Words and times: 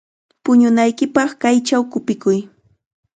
Puñunaykipaq 0.43 1.29
kaychaw 1.41 1.83
qupikuy. 1.91 2.39